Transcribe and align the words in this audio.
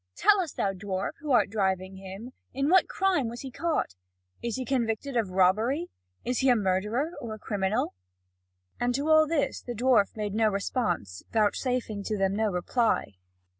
Tell 0.15 0.39
us, 0.41 0.51
thou 0.53 0.73
dwarf, 0.73 1.11
who 1.19 1.29
art 1.29 1.51
driving 1.51 1.97
him, 1.97 2.31
in 2.55 2.69
what 2.71 2.87
crime 2.89 3.27
was 3.29 3.41
he 3.41 3.51
caught? 3.51 3.93
Is 4.41 4.55
he 4.55 4.65
convicted 4.65 5.15
of 5.15 5.29
robbery? 5.29 5.91
Is 6.25 6.39
he 6.39 6.49
a 6.49 6.55
murderer, 6.55 7.11
or 7.21 7.35
a 7.35 7.37
criminal?" 7.37 7.93
And 8.79 8.95
to 8.95 9.09
all 9.09 9.27
this 9.27 9.61
the 9.61 9.75
dwarf 9.75 10.15
made 10.17 10.33
no 10.33 10.49
response, 10.49 11.21
vouchsafing 11.31 12.01
to 12.05 12.17
them 12.17 12.35
no 12.35 12.45
reply. 12.49 13.13